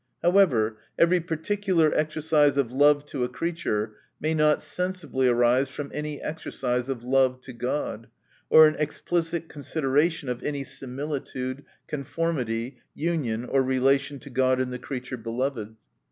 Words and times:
—However, 0.23 0.79
every 0.97 1.19
particular 1.19 1.93
exercise 1.93 2.57
of 2.57 2.71
love 2.71 3.05
to 3.05 3.23
a 3.23 3.29
crea 3.29 3.51
ture 3.51 3.97
may 4.19 4.33
not 4.33 4.63
sensibly 4.63 5.27
arise 5.27 5.69
from 5.69 5.91
any 5.93 6.19
exercise 6.19 6.89
of 6.89 7.03
love 7.03 7.39
to 7.41 7.53
God, 7.53 8.07
or 8.49 8.65
an 8.65 8.73
explicit 8.79 9.47
consideration 9.47 10.27
of 10.27 10.41
any 10.41 10.63
similitude, 10.63 11.65
conformity, 11.85 12.79
union 12.95 13.45
or 13.45 13.61
relation 13.61 14.17
to 14.21 14.31
God, 14.31 14.59
in 14.59 14.71
the 14.71 14.79
creature 14.79 15.17
beloved. 15.17 15.75